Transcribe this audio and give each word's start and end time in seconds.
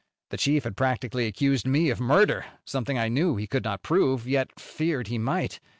The 0.31 0.37
chief 0.37 0.63
had 0.63 0.75
practically 0.75 1.27
accused 1.27 1.67
me 1.67 1.91
of 1.91 1.99
murder 1.99 2.45
something 2.65 2.97
I 2.97 3.07
knew 3.07 3.35
he 3.35 3.45
could 3.45 3.63
not 3.63 3.83
prove, 3.83 4.27
yet 4.27 4.59
feared 4.59 5.09
he 5.09 5.19
might. 5.19 5.59